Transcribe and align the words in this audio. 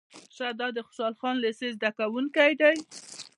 شه 0.35 0.47
دا 0.59 0.67
د 0.75 0.77
خوشحال 0.85 1.13
خان 1.19 1.35
لېسې 1.43 1.67
زده 1.75 1.89
کوونکی 1.99 2.51
دی. 2.61 2.75